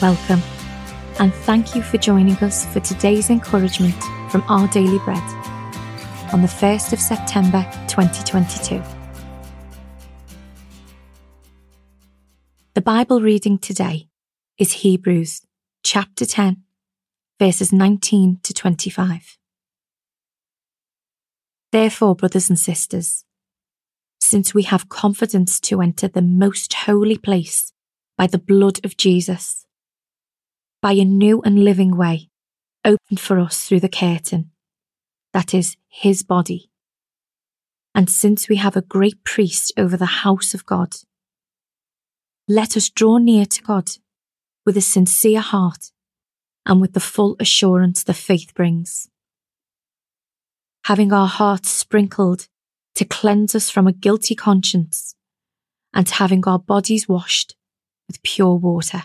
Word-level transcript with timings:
welcome, 0.00 0.42
and 1.20 1.32
thank 1.32 1.74
you 1.74 1.82
for 1.82 1.98
joining 1.98 2.36
us 2.36 2.66
for 2.72 2.80
today's 2.80 3.30
encouragement 3.30 3.94
from 4.30 4.42
Our 4.48 4.66
Daily 4.68 4.98
Bread 4.98 5.22
on 6.32 6.42
the 6.42 6.48
1st 6.48 6.92
of 6.92 7.00
September 7.00 7.64
2022. 7.86 8.82
The 12.74 12.80
Bible 12.80 13.20
reading 13.20 13.58
today 13.58 14.08
is 14.58 14.72
Hebrews 14.72 15.42
chapter 15.84 16.26
10, 16.26 16.62
verses 17.38 17.72
19 17.72 18.40
to 18.42 18.52
25. 18.52 19.38
Therefore, 21.70 22.16
brothers 22.16 22.48
and 22.48 22.58
sisters, 22.58 23.24
since 24.20 24.54
we 24.54 24.64
have 24.64 24.88
confidence 24.88 25.60
to 25.60 25.80
enter 25.80 26.08
the 26.08 26.22
most 26.22 26.72
holy 26.72 27.16
place 27.16 27.72
by 28.16 28.26
the 28.26 28.38
blood 28.38 28.84
of 28.84 28.96
Jesus, 28.96 29.63
by 30.84 30.92
a 30.92 31.02
new 31.02 31.40
and 31.40 31.64
living 31.64 31.96
way 31.96 32.28
opened 32.84 33.18
for 33.18 33.38
us 33.38 33.66
through 33.66 33.80
the 33.80 33.88
curtain, 33.88 34.50
that 35.32 35.54
is, 35.54 35.78
his 35.88 36.22
body. 36.22 36.70
And 37.94 38.10
since 38.10 38.50
we 38.50 38.56
have 38.56 38.76
a 38.76 38.82
great 38.82 39.24
priest 39.24 39.72
over 39.78 39.96
the 39.96 40.20
house 40.26 40.52
of 40.52 40.66
God, 40.66 40.94
let 42.46 42.76
us 42.76 42.90
draw 42.90 43.16
near 43.16 43.46
to 43.46 43.62
God 43.62 43.92
with 44.66 44.76
a 44.76 44.82
sincere 44.82 45.40
heart 45.40 45.90
and 46.66 46.82
with 46.82 46.92
the 46.92 47.00
full 47.00 47.36
assurance 47.40 48.04
that 48.04 48.16
faith 48.16 48.52
brings 48.54 49.08
having 50.84 51.14
our 51.14 51.26
hearts 51.26 51.70
sprinkled 51.70 52.46
to 52.94 53.06
cleanse 53.06 53.54
us 53.54 53.70
from 53.70 53.86
a 53.86 53.92
guilty 53.92 54.34
conscience, 54.34 55.14
and 55.94 56.08
having 56.10 56.46
our 56.46 56.58
bodies 56.58 57.08
washed 57.08 57.56
with 58.06 58.22
pure 58.22 58.56
water. 58.56 59.04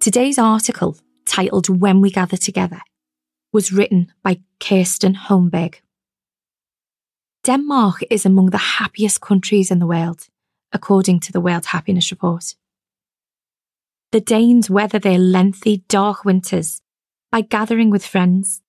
Today's 0.00 0.38
article, 0.38 0.96
titled 1.26 1.68
When 1.68 2.00
We 2.00 2.12
Gather 2.12 2.36
Together, 2.36 2.80
was 3.52 3.72
written 3.72 4.12
by 4.22 4.38
Kirsten 4.60 5.14
Holmberg. 5.14 5.80
Denmark 7.42 8.04
is 8.08 8.24
among 8.24 8.50
the 8.50 8.58
happiest 8.78 9.20
countries 9.20 9.72
in 9.72 9.80
the 9.80 9.88
world, 9.88 10.28
according 10.72 11.18
to 11.20 11.32
the 11.32 11.40
World 11.40 11.66
Happiness 11.66 12.12
Report. 12.12 12.54
The 14.12 14.20
Danes 14.20 14.70
weather 14.70 15.00
their 15.00 15.18
lengthy, 15.18 15.78
dark 15.88 16.24
winters 16.24 16.80
by 17.32 17.40
gathering 17.40 17.90
with 17.90 18.06
friends 18.06 18.62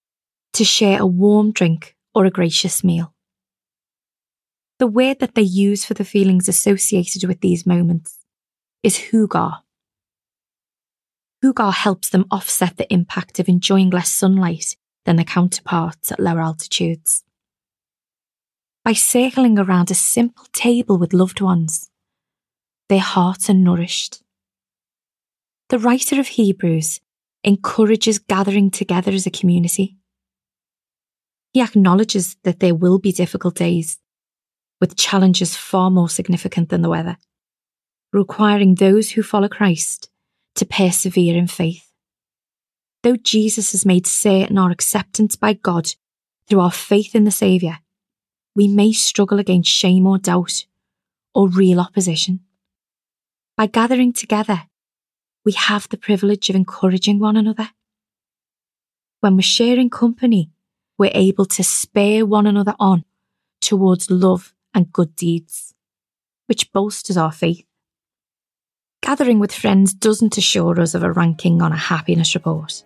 to 0.54 0.66
share 0.66 1.00
a 1.00 1.06
warm 1.06 1.52
drink 1.52 1.96
or 2.16 2.26
a 2.26 2.32
gracious 2.32 2.84
meal. 2.84 3.14
The 4.80 4.88
word 4.88 5.20
that 5.20 5.36
they 5.36 5.44
use 5.44 5.86
for 5.86 5.94
the 5.94 6.06
feelings 6.06 6.50
associated 6.50 7.26
with 7.26 7.42
these 7.42 7.68
moments 7.68 8.18
is 8.82 8.98
hygge. 8.98 9.62
Hygge 11.44 11.74
helps 11.74 12.10
them 12.10 12.26
offset 12.32 12.78
the 12.78 12.92
impact 12.92 13.40
of 13.40 13.48
enjoying 13.48 13.90
less 13.90 14.12
sunlight 14.12 14.76
than 15.06 15.16
their 15.16 15.26
counterparts 15.26 16.12
at 16.12 16.20
lower 16.20 16.42
altitudes. 16.42 17.24
By 18.84 18.94
circling 18.94 19.58
around 19.58 19.92
a 19.92 19.96
simple 19.96 20.46
table 20.52 20.98
with 20.98 21.14
loved 21.14 21.42
ones, 21.42 21.90
their 22.90 23.00
hearts 23.00 23.50
are 23.50 23.54
nourished 23.54 24.24
the 25.70 25.78
writer 25.78 26.20
of 26.20 26.28
Hebrews 26.30 27.00
encourages 27.44 28.18
gathering 28.18 28.72
together 28.72 29.12
as 29.12 29.28
a 29.28 29.32
community. 29.32 29.98
He 31.54 31.62
acknowledges 31.62 32.38
that 32.44 32.60
there 32.60 32.74
will 32.74 32.98
be 32.98 33.12
difficult 33.12 33.56
days, 33.56 34.00
with 34.82 34.98
challenges 34.98 35.56
far 35.56 35.92
more 35.92 36.10
significant 36.10 36.70
than 36.70 36.82
the 36.82 36.90
weather, 36.90 37.18
requiring 38.12 38.76
those 38.76 39.12
who 39.12 39.22
follow 39.22 39.48
Christ 39.48 40.10
to 40.56 40.66
persevere 40.66 41.36
in 41.36 41.48
faith. 41.48 41.92
Though 43.04 43.16
Jesus 43.16 43.72
has 43.72 43.86
made 43.86 44.06
certain 44.06 44.58
our 44.58 44.72
acceptance 44.72 45.36
by 45.36 45.54
God 45.54 45.94
through 46.48 46.60
our 46.60 46.72
faith 46.72 47.16
in 47.16 47.24
the 47.24 47.32
Saviour, 47.32 47.80
we 48.56 48.68
may 48.68 48.92
struggle 48.92 49.40
against 49.40 49.70
shame 49.70 50.06
or 50.06 50.18
doubt 50.18 50.66
or 51.34 51.48
real 51.48 51.80
opposition. 51.80 52.42
By 53.56 53.68
gathering 53.68 54.14
together, 54.14 54.64
we 55.46 55.54
have 55.54 55.88
the 55.90 55.98
privilege 55.98 56.50
of 56.50 56.56
encouraging 56.56 57.20
one 57.20 57.38
another. 57.38 57.70
When 59.22 59.36
we're 59.36 59.42
sharing 59.42 59.90
company, 59.90 60.52
we're 60.98 61.12
able 61.14 61.46
to 61.46 61.64
spur 61.64 62.26
one 62.26 62.46
another 62.46 62.76
on 62.80 63.06
towards 63.62 64.12
love 64.12 64.54
and 64.74 64.92
good 64.92 65.16
deeds, 65.16 65.74
which 66.48 66.72
bolsters 66.72 67.18
our 67.18 67.32
faith. 67.32 67.69
Gathering 69.02 69.40
with 69.40 69.54
friends 69.54 69.94
doesn't 69.94 70.38
assure 70.38 70.80
us 70.80 70.94
of 70.94 71.04
a 71.04 71.12
ranking 71.12 71.62
on 71.62 71.72
a 71.72 71.78
happiness 71.78 72.36
report. 72.36 72.84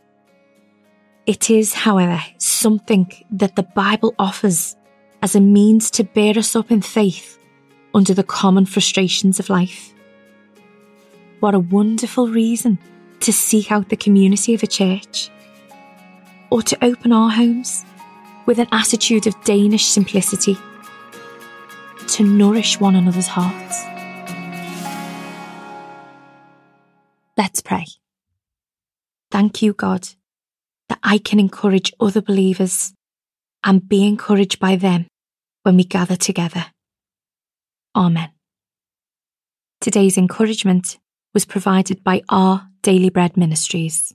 It 1.26 1.50
is, 1.50 1.74
however, 1.74 2.22
something 2.38 3.12
that 3.32 3.56
the 3.56 3.64
Bible 3.64 4.14
offers 4.20 4.76
as 5.22 5.36
a 5.36 5.42
means 5.42 5.90
to 5.92 6.04
bear 6.04 6.38
us 6.38 6.56
up 6.56 6.70
in 6.70 6.82
faith 6.82 7.40
under 7.94 8.14
the 8.14 8.24
common 8.24 8.66
frustrations 8.66 9.40
of 9.40 9.50
life. 9.50 9.94
What 11.40 11.56
a 11.56 11.60
wonderful 11.60 12.28
reason 12.28 12.78
to 13.22 13.34
seek 13.34 13.72
out 13.72 13.90
the 13.90 13.96
community 13.96 14.54
of 14.54 14.64
a 14.64 14.68
church. 14.68 15.30
Or 16.50 16.62
to 16.62 16.78
open 16.84 17.12
our 17.12 17.32
homes 17.32 17.86
with 18.46 18.60
an 18.60 18.68
attitude 18.72 19.28
of 19.28 19.44
Danish 19.44 19.86
simplicity 19.86 20.58
to 22.08 22.24
nourish 22.24 22.80
one 22.80 22.96
another's 22.96 23.28
hearts. 23.28 23.93
Let's 27.44 27.60
pray. 27.60 27.86
Thank 29.30 29.62
you, 29.62 29.74
God, 29.74 30.08
that 30.88 31.00
I 31.04 31.18
can 31.18 31.42
encourage 31.42 31.92
other 32.00 32.22
believers 32.22 32.94
and 33.66 33.86
be 33.86 34.08
encouraged 34.08 34.62
by 34.62 34.78
them 34.78 35.08
when 35.64 35.76
we 35.76 35.84
gather 35.84 36.16
together. 36.16 36.68
Amen. 37.98 38.30
Today's 39.82 40.18
encouragement 40.18 41.00
was 41.34 41.44
provided 41.44 42.02
by 42.02 42.22
our 42.30 42.70
Daily 42.82 43.10
Bread 43.10 43.36
Ministries. 43.36 44.14